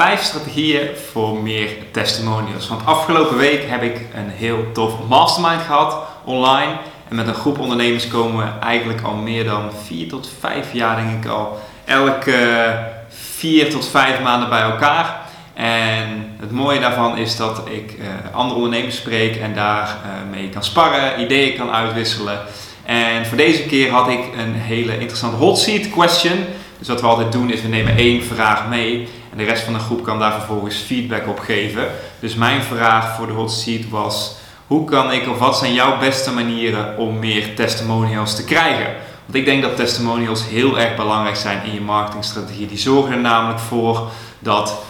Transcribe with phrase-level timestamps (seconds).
[0.00, 2.68] Vijf strategieën voor meer testimonials.
[2.68, 6.72] Want afgelopen week heb ik een heel tof mastermind gehad online.
[7.08, 10.96] En met een groep ondernemers komen we eigenlijk al meer dan vier tot vijf jaar,
[10.96, 12.78] denk ik al, elke
[13.08, 15.20] vier tot vijf maanden bij elkaar.
[15.54, 20.48] En het mooie daarvan is dat ik uh, andere ondernemers spreek en daar uh, mee
[20.48, 22.38] kan sparren, ideeën kan uitwisselen.
[22.84, 26.44] En voor deze keer had ik een hele interessante hot seat question.
[26.78, 29.72] Dus wat we altijd doen is we nemen één vraag mee en de rest van
[29.72, 31.86] de groep kan daar vervolgens feedback op geven.
[32.20, 35.98] Dus mijn vraag voor de hot seat was: hoe kan ik of wat zijn jouw
[35.98, 38.94] beste manieren om meer testimonials te krijgen?
[39.24, 42.66] Want ik denk dat testimonials heel erg belangrijk zijn in je marketingstrategie.
[42.66, 44.82] Die zorgen er namelijk voor dat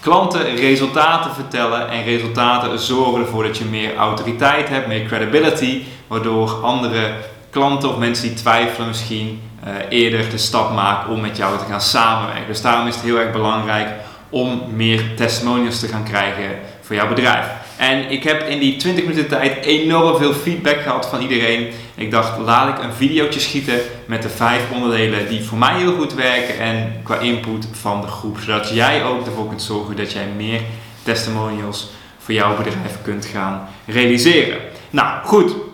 [0.00, 6.50] klanten resultaten vertellen en resultaten zorgen ervoor dat je meer autoriteit hebt, meer credibility, waardoor
[6.50, 7.12] andere
[7.56, 11.64] klanten of mensen die twijfelen misschien uh, eerder de stap maken om met jou te
[11.64, 12.46] gaan samenwerken.
[12.46, 13.88] Dus daarom is het heel erg belangrijk
[14.30, 17.46] om meer testimonials te gaan krijgen voor jouw bedrijf.
[17.76, 21.68] En ik heb in die 20 minuten tijd enorm veel feedback gehad van iedereen.
[21.94, 25.96] Ik dacht, laat ik een videootje schieten met de vijf onderdelen die voor mij heel
[25.96, 28.38] goed werken en qua input van de groep.
[28.38, 30.60] Zodat jij ook ervoor kunt zorgen dat jij meer
[31.02, 34.58] testimonials voor jouw bedrijf kunt gaan realiseren.
[34.90, 35.65] Nou, goed.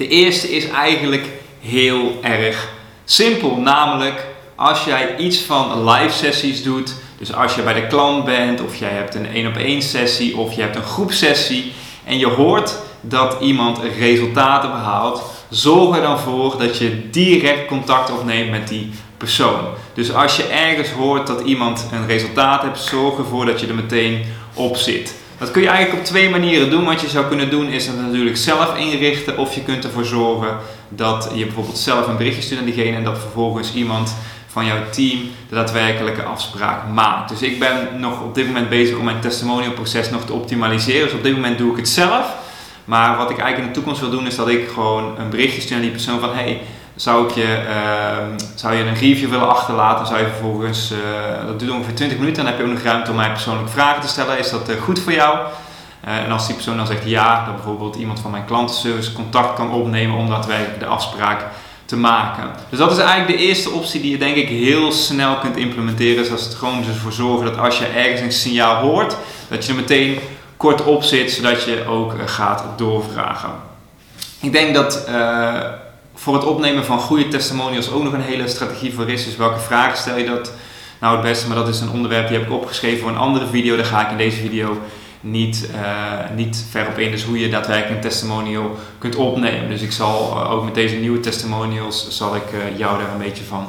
[0.00, 1.26] De eerste is eigenlijk
[1.60, 2.68] heel erg
[3.04, 3.56] simpel.
[3.56, 8.60] Namelijk, als jij iets van live sessies doet, dus als je bij de klant bent,
[8.60, 11.72] of jij hebt een één op één sessie, of je hebt een groepsessie
[12.04, 18.10] en je hoort dat iemand resultaten behaalt, zorg er dan voor dat je direct contact
[18.10, 19.60] opneemt met die persoon.
[19.94, 23.74] Dus als je ergens hoort dat iemand een resultaat heeft, zorg ervoor dat je er
[23.74, 25.14] meteen op zit.
[25.40, 26.84] Dat kun je eigenlijk op twee manieren doen.
[26.84, 30.56] Wat je zou kunnen doen is het natuurlijk zelf inrichten of je kunt ervoor zorgen
[30.88, 34.14] dat je bijvoorbeeld zelf een berichtje stuurt aan diegene en dat vervolgens iemand
[34.46, 35.18] van jouw team
[35.48, 37.28] de daadwerkelijke afspraak maakt.
[37.28, 41.04] Dus ik ben nog op dit moment bezig om mijn testimonial proces nog te optimaliseren.
[41.04, 42.26] Dus op dit moment doe ik het zelf.
[42.84, 45.60] Maar wat ik eigenlijk in de toekomst wil doen is dat ik gewoon een berichtje
[45.60, 46.60] stuur aan die persoon van hey,
[47.00, 50.06] zou, je, uh, zou je een review willen achterlaten?
[50.06, 53.10] Zou je vervolgens, uh, dat duurt ongeveer 20 minuten, dan heb je ook nog ruimte
[53.10, 54.38] om mij persoonlijk vragen te stellen.
[54.38, 55.38] Is dat uh, goed voor jou?
[56.00, 59.54] Eh, en als die persoon dan zegt ja, dat bijvoorbeeld iemand van mijn klantenservice contact
[59.54, 61.44] kan opnemen om daadwerkelijk de afspraak
[61.84, 62.50] te maken.
[62.68, 66.16] Dus dat is eigenlijk de eerste optie die je denk ik heel snel kunt implementeren.
[66.16, 69.16] Dus dat is het gewoon ervoor zorgen dat als je ergens een signaal hoort,
[69.48, 70.18] dat je er meteen
[70.56, 73.50] kort op zit, zodat je ook gaat doorvragen.
[74.40, 75.08] Ik denk dat
[76.20, 79.24] voor het opnemen van goede testimonials ook nog een hele strategie voor is.
[79.24, 80.52] Dus welke vragen stel je dat
[81.00, 81.46] nou het beste?
[81.46, 83.76] Maar dat is een onderwerp die heb ik opgeschreven voor een andere video.
[83.76, 84.78] Daar ga ik in deze video
[85.20, 87.10] niet, uh, niet ver op in.
[87.10, 89.68] Dus hoe je daadwerkelijk een testimonial kunt opnemen.
[89.68, 93.18] Dus ik zal uh, ook met deze nieuwe testimonials zal ik uh, jou daar een
[93.18, 93.66] beetje van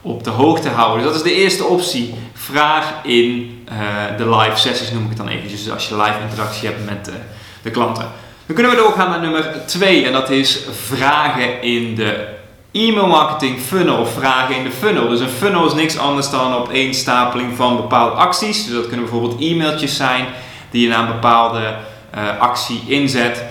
[0.00, 1.02] op de hoogte houden.
[1.02, 2.14] Dus dat is de eerste optie.
[2.32, 3.58] Vraag in
[4.16, 5.64] de live sessies noem ik het dan eventjes.
[5.64, 7.10] Dus als je live interactie hebt met
[7.62, 8.08] de klanten.
[8.50, 12.26] Dan kunnen we doorgaan naar nummer 2 en dat is vragen in de
[12.72, 15.08] e-mail marketing funnel of vragen in de funnel.
[15.08, 18.64] Dus een funnel is niks anders dan een opeenstapeling van bepaalde acties.
[18.64, 20.26] Dus dat kunnen bijvoorbeeld e-mailtjes zijn
[20.70, 21.74] die je na een bepaalde
[22.14, 23.44] uh, actie inzet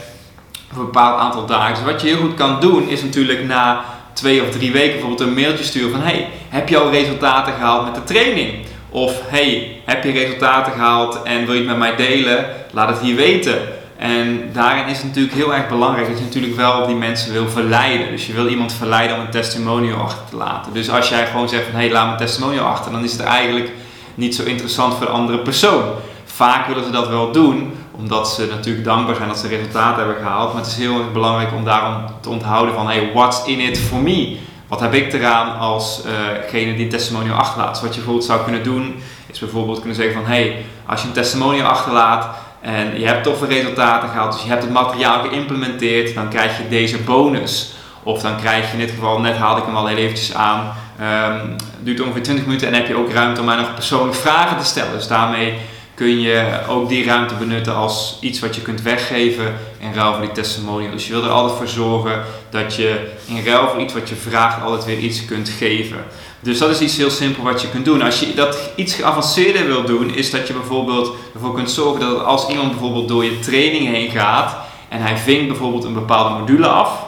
[0.72, 1.76] voor een bepaald aantal dagen.
[1.76, 5.30] Dus wat je heel goed kan doen is natuurlijk na twee of drie weken bijvoorbeeld
[5.30, 8.54] een mailtje sturen van hey, heb je al resultaten gehaald met de training?
[8.90, 12.46] Of hey, heb je resultaten gehaald en wil je het met mij delen?
[12.72, 13.78] Laat het hier weten.
[14.00, 17.50] En daarin is het natuurlijk heel erg belangrijk dat je natuurlijk wel die mensen wil
[17.50, 18.12] verleiden.
[18.12, 20.74] Dus je wil iemand verleiden om een testimonial achter te laten.
[20.74, 23.22] Dus als jij gewoon zegt van hé, hey, laat een testimonial achter, dan is het
[23.22, 23.72] eigenlijk
[24.16, 25.84] niet zo interessant voor de andere persoon.
[26.26, 30.24] Vaak willen ze dat wel doen, omdat ze natuurlijk dankbaar zijn dat ze resultaten hebben
[30.24, 30.54] gehaald.
[30.54, 33.80] Maar het is heel erg belangrijk om daarom te onthouden van hey, what's in it
[33.80, 34.38] for me?
[34.68, 37.74] Wat heb ik eraan als uh, die een testimonial achterlaat?
[37.74, 38.96] Dus wat je bijvoorbeeld zou kunnen doen,
[39.28, 42.28] is bijvoorbeeld kunnen zeggen van hé, hey, als je een testimonial achterlaat,
[42.62, 46.70] en je hebt toffe resultaten gehaald, dus je hebt het materiaal geïmplementeerd, dan krijg je
[46.70, 47.74] deze bonus.
[48.04, 50.74] Of dan krijg je in dit geval, net haalde ik hem al heel eventjes aan,
[51.02, 54.58] um, duurt ongeveer 20 minuten en heb je ook ruimte om mij nog persoonlijk vragen
[54.58, 54.94] te stellen.
[54.94, 55.54] Dus daarmee
[55.94, 60.22] kun je ook die ruimte benutten als iets wat je kunt weggeven in ruil voor
[60.22, 60.92] die testimonial.
[60.92, 64.16] Dus je wil er altijd voor zorgen dat je in ruil voor iets wat je
[64.16, 65.98] vraagt altijd weer iets kunt geven.
[66.40, 68.02] Dus dat is iets heel simpel wat je kunt doen.
[68.02, 72.24] Als je dat iets geavanceerder wil doen, is dat je bijvoorbeeld ervoor kunt zorgen dat
[72.24, 74.58] als iemand bijvoorbeeld door je training heen gaat
[74.90, 77.08] en hij vinkt bijvoorbeeld een bepaalde module af,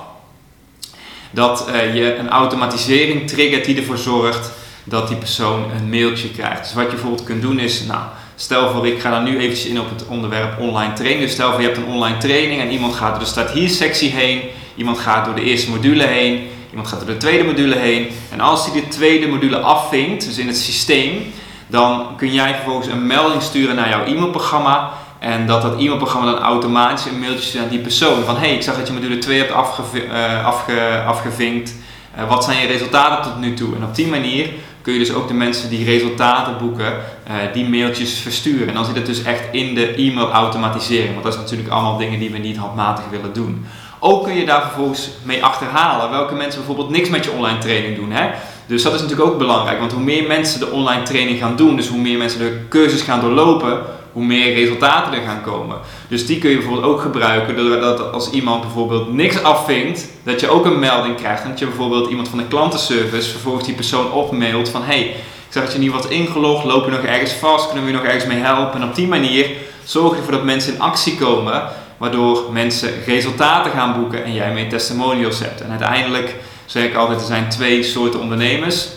[1.31, 4.51] dat uh, je een automatisering triggert die ervoor zorgt
[4.83, 6.63] dat die persoon een mailtje krijgt.
[6.63, 8.01] Dus wat je bijvoorbeeld kunt doen is, nou,
[8.35, 11.21] stel voor ik ga dan nu eventjes in op het onderwerp online training.
[11.21, 14.09] Dus stel voor je hebt een online training en iemand gaat door de hier sectie
[14.09, 14.41] heen,
[14.75, 18.07] iemand gaat door de eerste module heen, iemand gaat door de tweede module heen.
[18.31, 21.33] En als hij de tweede module afvinkt, dus in het systeem,
[21.67, 24.91] dan kun jij vervolgens een melding sturen naar jouw e-mailprogramma.
[25.19, 28.23] En dat dat e-mailprogramma dan automatisch een mailtje stuurt aan die persoon.
[28.23, 31.75] Van hey, ik zag dat je module 2 hebt afge, afgevinkt.
[32.17, 33.75] Uh, wat zijn je resultaten tot nu toe?
[33.75, 34.49] En op die manier
[34.81, 36.93] kun je dus ook de mensen die resultaten boeken,
[37.27, 38.67] uh, die mailtjes versturen.
[38.67, 41.11] En dan zit het dus echt in de e-mail automatisering.
[41.11, 43.65] Want dat is natuurlijk allemaal dingen die we niet handmatig willen doen.
[44.03, 47.95] Ook kun je daar vervolgens mee achterhalen welke mensen bijvoorbeeld niks met je online training
[47.95, 48.11] doen.
[48.11, 48.29] Hè?
[48.65, 51.75] Dus dat is natuurlijk ook belangrijk, want hoe meer mensen de online training gaan doen,
[51.75, 53.81] dus hoe meer mensen de cursus gaan doorlopen,
[54.11, 55.77] hoe meer resultaten er gaan komen.
[56.07, 60.49] Dus die kun je bijvoorbeeld ook gebruiken doordat als iemand bijvoorbeeld niks afvinkt, dat je
[60.49, 61.43] ook een melding krijgt.
[61.47, 65.63] Dat je bijvoorbeeld iemand van de klantenservice vervolgens die persoon opmailt van hey, ik zag
[65.63, 68.25] dat je niet wat ingelogd, loop je nog ergens vast, kunnen we je nog ergens
[68.25, 68.81] mee helpen?
[68.81, 69.49] En op die manier
[69.83, 71.63] zorg je ervoor dat mensen in actie komen,
[72.01, 75.61] waardoor mensen resultaten gaan boeken en jij meer testimonials hebt.
[75.61, 78.87] En uiteindelijk zeg ik altijd, er zijn twee soorten ondernemers.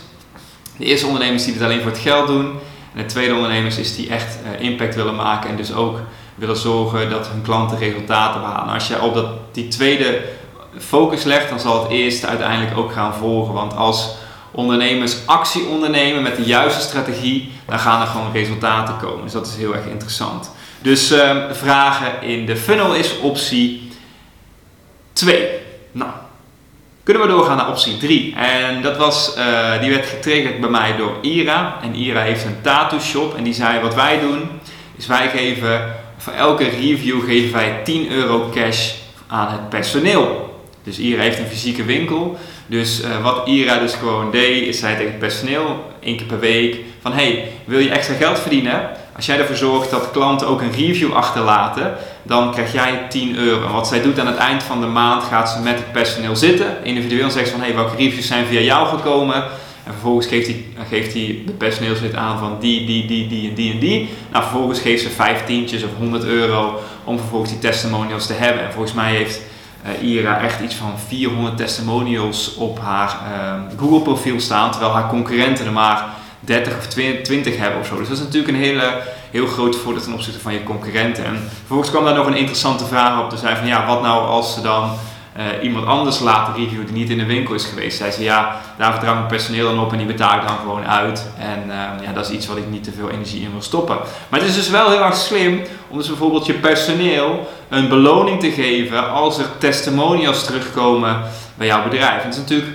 [0.76, 2.46] De eerste ondernemers die het alleen voor het geld doen.
[2.94, 5.98] En de tweede ondernemers is die echt uh, impact willen maken en dus ook
[6.34, 8.74] willen zorgen dat hun klanten resultaten behalen.
[8.74, 10.22] Als je op dat, die tweede
[10.78, 13.54] focus legt, dan zal het eerste uiteindelijk ook gaan volgen.
[13.54, 14.14] Want als
[14.50, 19.22] ondernemers actie ondernemen met de juiste strategie, dan gaan er gewoon resultaten komen.
[19.22, 20.50] Dus dat is heel erg interessant.
[20.84, 23.88] Dus uh, vragen in de funnel is optie
[25.12, 25.48] 2.
[25.92, 26.10] Nou,
[27.02, 28.34] kunnen we doorgaan naar optie 3.
[28.34, 31.76] En dat was, uh, die werd getriggerd bij mij door Ira.
[31.82, 33.36] En Ira heeft een tattoo shop.
[33.36, 34.48] En die zei, wat wij doen,
[34.96, 38.92] is wij geven, voor elke review geven wij 10 euro cash
[39.26, 40.60] aan het personeel.
[40.82, 42.38] Dus Ira heeft een fysieke winkel.
[42.66, 46.40] Dus uh, wat Ira dus gewoon deed, is zij tegen het personeel, één keer per
[46.40, 48.90] week, van hey, wil je extra geld verdienen?
[49.16, 53.66] Als jij ervoor zorgt dat klanten ook een review achterlaten, dan krijg jij 10 euro.
[53.66, 56.36] En wat zij doet aan het eind van de maand, gaat ze met het personeel
[56.36, 59.34] zitten, individueel zegt van hey, welke reviews zijn via jou gekomen?
[59.84, 63.54] En vervolgens geeft hij, geeft hij de personeelslid aan van die, die, die, die en
[63.54, 64.08] die en die.
[64.30, 68.64] Nou, vervolgens geeft ze 15 of 100 euro om vervolgens die testimonials te hebben.
[68.64, 69.40] En volgens mij heeft
[70.02, 75.08] uh, Ira echt iets van 400 testimonials op haar uh, Google profiel staan, terwijl haar
[75.08, 76.04] concurrenten er maar
[76.44, 77.98] 30 of 20 hebben of zo.
[77.98, 81.24] Dus dat is natuurlijk een hele, heel groot voordeel ten opzichte van je concurrenten.
[81.24, 83.28] En vervolgens kwam daar nog een interessante vraag op.
[83.28, 84.90] Toen zei van ja, wat nou als ze dan
[85.36, 87.96] uh, iemand anders laten reviewen die niet in de winkel is geweest.
[87.96, 90.86] Zij zei ja, daar vertrouw ik personeel dan op en die betaal ik dan gewoon
[90.86, 91.26] uit.
[91.38, 93.98] En uh, ja, dat is iets wat ik niet te veel energie in wil stoppen.
[94.28, 98.40] Maar het is dus wel heel erg slim om dus bijvoorbeeld je personeel een beloning
[98.40, 101.22] te geven als er testimonials terugkomen
[101.54, 102.20] bij jouw bedrijf.
[102.20, 102.70] En het is natuurlijk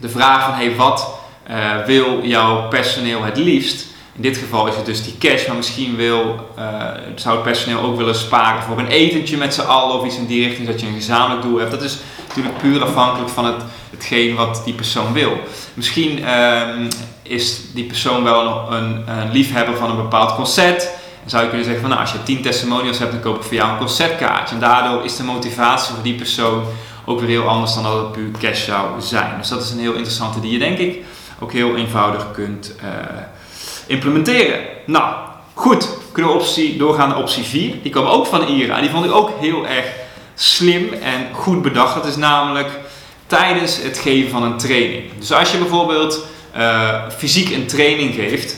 [0.00, 1.15] de vraag van hey, wat
[1.50, 3.86] uh, wil jouw personeel het liefst?
[4.16, 6.64] In dit geval is het dus die cash, maar misschien wil, uh,
[7.14, 10.26] zou het personeel ook willen sparen voor een etentje met z'n allen of iets in
[10.26, 11.70] die richting, dat je een gezamenlijk doel hebt.
[11.70, 11.98] Dat is
[12.28, 15.40] natuurlijk puur afhankelijk van het, hetgeen wat die persoon wil.
[15.74, 16.60] Misschien uh,
[17.22, 20.88] is die persoon wel een, een, liefhebber van een bepaald concert.
[21.26, 23.54] Zou je kunnen zeggen van nou, als je 10 testimonials hebt, dan koop ik voor
[23.54, 24.54] jou een concertkaartje.
[24.54, 26.64] En daardoor is de motivatie voor die persoon
[27.04, 29.34] ook weer heel anders dan dat het puur cash zou zijn.
[29.38, 31.04] Dus dat is een heel interessante die je denk ik
[31.38, 32.90] ook heel eenvoudig kunt uh,
[33.86, 34.60] implementeren.
[34.86, 35.14] Nou,
[35.54, 35.88] goed.
[36.12, 37.74] Kunnen we optie, doorgaan naar optie 4.
[37.82, 38.80] Die kwam ook van IRA.
[38.80, 39.86] Die vond ik ook heel erg
[40.34, 41.94] slim en goed bedacht.
[41.94, 42.70] Dat is namelijk
[43.26, 45.02] tijdens het geven van een training.
[45.18, 46.24] Dus als je bijvoorbeeld
[46.56, 48.56] uh, fysiek een training geeft,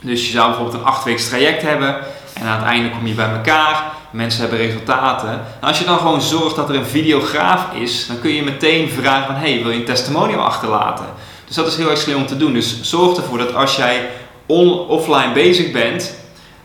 [0.00, 1.96] dus je zou bijvoorbeeld een 8 weken traject hebben
[2.34, 5.30] en aan het einde kom je bij elkaar, mensen hebben resultaten.
[5.30, 8.90] En als je dan gewoon zorgt dat er een videograaf is, dan kun je meteen
[8.90, 11.06] vragen van hey, wil je een testimonial achterlaten?
[11.54, 12.52] Dus dat is heel erg slim om te doen.
[12.52, 14.08] Dus zorg ervoor dat als jij
[14.88, 16.14] offline bezig bent,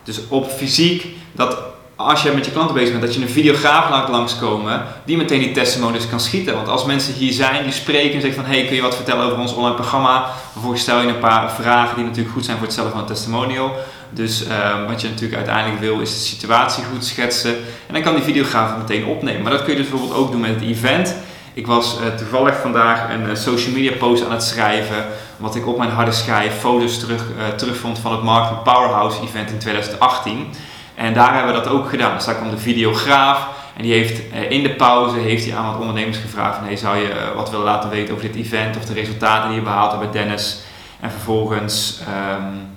[0.04, 1.58] dus op fysiek, dat
[1.96, 5.38] als je met je klanten bezig bent, dat je een videograaf laat langskomen die meteen
[5.38, 6.54] die testimonies kan schieten.
[6.54, 9.24] Want als mensen hier zijn, die spreken en zeggen van hey, kun je wat vertellen
[9.24, 10.30] over ons online programma?
[10.52, 13.06] Vervolgens stel je een paar vragen die natuurlijk goed zijn voor het stellen van een
[13.06, 13.72] testimonial.
[14.10, 17.54] Dus uh, wat je natuurlijk uiteindelijk wil is de situatie goed schetsen.
[17.86, 19.42] En dan kan die videograaf meteen opnemen.
[19.42, 21.14] Maar dat kun je dus bijvoorbeeld ook doen met het event.
[21.54, 25.04] Ik was uh, toevallig vandaag een uh, social media post aan het schrijven,
[25.36, 29.50] wat ik op mijn harde schijf foto's terug, uh, terugvond van het Marketing Powerhouse event
[29.50, 30.46] in 2018.
[30.94, 32.14] En daar hebben we dat ook gedaan.
[32.14, 35.80] Dus daar kwam de videograaf en die heeft in de pauze heeft hij aan wat
[35.80, 39.48] ondernemers gevraagd hey, zou je wat willen laten weten over dit event of de resultaten
[39.48, 40.58] die je behaald hebt bij Dennis.
[41.00, 42.00] En vervolgens
[42.38, 42.68] um,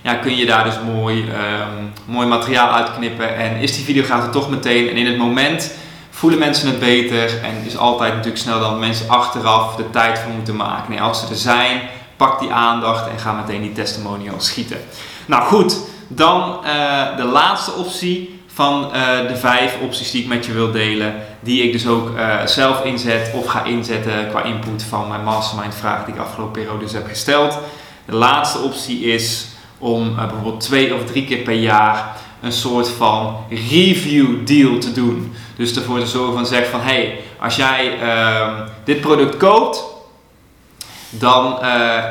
[0.00, 4.30] ja, kun je daar dus mooi, um, mooi materiaal uitknippen en is die videograaf er
[4.30, 5.72] toch meteen en in het moment
[6.20, 10.32] voelen mensen het beter en is altijd natuurlijk sneller dan mensen achteraf de tijd voor
[10.32, 10.90] moeten maken.
[10.90, 11.80] Nee, als ze er zijn,
[12.16, 14.76] pak die aandacht en ga meteen die testimonial schieten.
[15.26, 15.76] Nou goed,
[16.08, 20.70] dan uh, de laatste optie van uh, de vijf opties die ik met je wil
[20.70, 25.24] delen, die ik dus ook uh, zelf inzet of ga inzetten qua input van mijn
[25.24, 27.58] mastermind vragen die ik afgelopen periode dus heb gesteld.
[28.04, 29.46] De laatste optie is
[29.78, 35.34] om bijvoorbeeld twee of drie keer per jaar een soort van review deal te doen.
[35.60, 39.84] Dus ervoor te zorgen van zeg van hey, als jij uh, dit product koopt,
[41.10, 42.04] dan uh,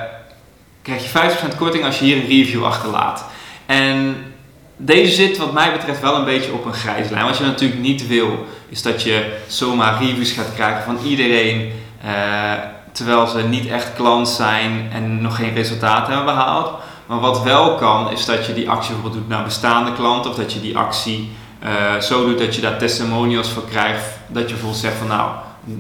[0.82, 3.26] krijg je 50% korting als je hier een review achterlaat.
[3.66, 4.16] En
[4.78, 7.26] deze zit wat mij betreft wel een beetje op een grijze lijn.
[7.26, 11.72] Wat je natuurlijk niet wil, is dat je zomaar reviews gaat krijgen van iedereen.
[12.06, 12.54] Uh,
[12.92, 16.74] terwijl ze niet echt klant zijn en nog geen resultaten hebben behaald.
[17.06, 20.32] Maar wat wel kan, is dat je die actie bijvoorbeeld doet naar bestaande klanten.
[20.32, 21.30] Of dat je die actie
[21.64, 24.04] uh, zo doet dat je daar testimonials voor krijgt.
[24.28, 25.32] Dat je bijvoorbeeld zegt van nou,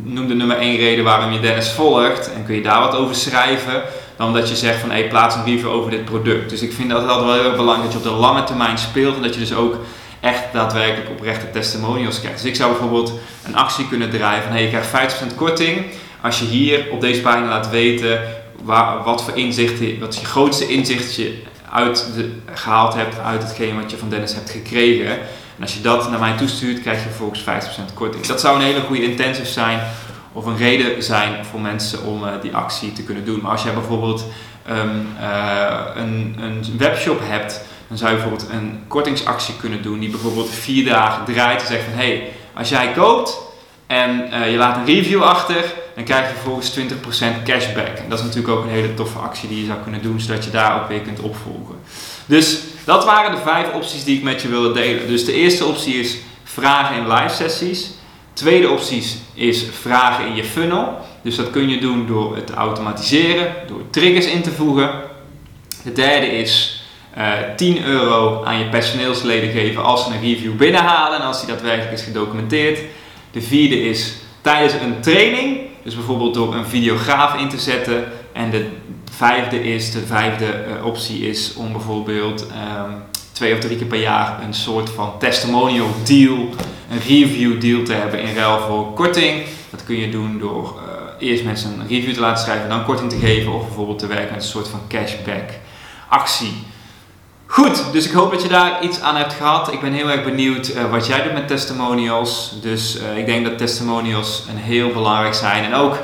[0.04, 2.34] noem de nummer 1 reden waarom je Dennis volgt.
[2.34, 3.82] En kun je daar wat over schrijven.
[4.18, 6.50] Dan dat je zegt van hey, plaats een review over dit product.
[6.50, 9.16] Dus ik vind dat altijd wel heel belangrijk dat je op de lange termijn speelt.
[9.16, 9.76] En dat je dus ook
[10.20, 12.42] echt daadwerkelijk oprechte testimonials krijgt.
[12.42, 13.14] Dus ik zou bijvoorbeeld
[13.46, 15.86] een actie kunnen draaien van hey, je krijgt 50% korting.
[16.22, 18.22] Als je hier op deze pagina laat weten
[19.04, 23.92] wat voor inzichten, wat je grootste inzicht je uit de, gehaald hebt uit hetgeen wat
[23.92, 25.18] je van Dennis hebt gekregen.
[25.60, 28.25] En als je dat naar mij toestuurt, krijg je vervolgens 50% korting.
[28.25, 29.80] Dat zou een hele goede intensive zijn
[30.34, 33.39] of een reden zijn voor mensen om uh, die actie te kunnen doen.
[33.42, 34.25] Maar als jij bijvoorbeeld
[34.70, 40.10] um, uh, een, een webshop hebt, dan zou je bijvoorbeeld een kortingsactie kunnen doen die
[40.10, 43.38] bijvoorbeeld vier dagen draait en zegt van hé, hey, als jij koopt
[43.89, 46.84] en uh, je laat een review achter, dan krijg je vervolgens 20%
[47.43, 47.98] cashback.
[47.98, 50.43] En dat is natuurlijk ook een hele toffe actie die je zou kunnen doen, zodat
[50.43, 51.75] je daar ook weer kunt opvolgen.
[52.25, 55.08] Dus dat waren de vijf opties die ik met je wilde delen.
[55.08, 57.89] Dus de eerste optie is vragen in live sessies.
[58.34, 59.03] Tweede optie
[59.34, 60.98] is vragen in je funnel.
[61.22, 64.91] Dus dat kun je doen door het automatiseren, door triggers in te voegen.
[65.84, 66.84] De derde is
[67.17, 71.50] uh, 10 euro aan je personeelsleden geven als ze een review binnenhalen en als die
[71.50, 72.79] daadwerkelijk is gedocumenteerd.
[73.32, 78.04] De vierde is tijdens een training, dus bijvoorbeeld door een videograaf in te zetten.
[78.34, 78.66] En de
[79.12, 84.00] vijfde is, de vijfde uh, optie is om bijvoorbeeld um, twee of drie keer per
[84.00, 86.50] jaar een soort van testimonial deal,
[86.92, 89.44] een review deal te hebben in ruil voor korting.
[89.70, 93.10] Dat kun je doen door uh, eerst mensen een review te laten schrijven, dan korting
[93.10, 95.50] te geven of bijvoorbeeld te werken met een soort van cashback
[96.08, 96.54] actie.
[97.60, 99.74] Goed, dus ik hoop dat je daar iets aan hebt gehad.
[99.74, 102.54] Ik ben heel erg benieuwd uh, wat jij doet met testimonials.
[102.62, 105.63] Dus uh, ik denk dat testimonials een heel belangrijk zijn.
[105.63, 105.98] En ook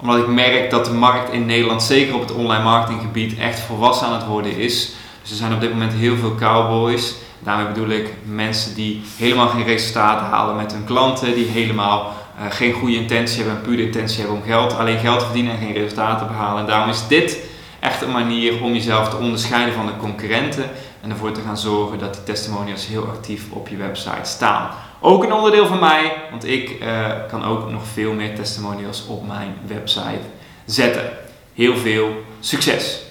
[0.00, 4.06] omdat ik merk dat de markt in Nederland, zeker op het online marketinggebied, echt volwassen
[4.06, 4.92] aan het worden is.
[5.22, 7.14] Dus er zijn op dit moment heel veel cowboys.
[7.38, 12.46] Daarmee bedoel ik mensen die helemaal geen resultaten halen met hun klanten, die helemaal uh,
[12.50, 15.58] geen goede intentie hebben, een pure intentie hebben om geld, alleen geld te verdienen en
[15.58, 16.60] geen resultaten te behalen.
[16.60, 17.38] En daarom is dit
[17.80, 20.70] echt een manier om jezelf te onderscheiden van de concurrenten
[21.06, 24.70] en ervoor te gaan zorgen dat die testimonials heel actief op je website staan.
[25.00, 29.26] Ook een onderdeel van mij, want ik uh, kan ook nog veel meer testimonials op
[29.26, 30.20] mijn website
[30.64, 31.10] zetten.
[31.54, 32.10] Heel veel
[32.40, 33.05] succes!